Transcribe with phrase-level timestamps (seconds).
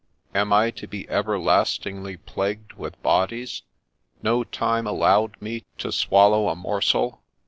[0.41, 3.61] 'Am I to be everlast ingly plagued with bodies?
[4.23, 7.21] No time allowed me to swallow a morsel.